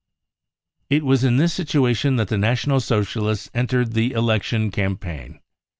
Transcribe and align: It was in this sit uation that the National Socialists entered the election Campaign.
It 0.89 1.03
was 1.05 1.23
in 1.23 1.37
this 1.37 1.53
sit 1.53 1.67
uation 1.67 2.17
that 2.17 2.27
the 2.27 2.37
National 2.39 2.79
Socialists 2.79 3.51
entered 3.53 3.93
the 3.93 4.13
election 4.13 4.71
Campaign. 4.71 5.39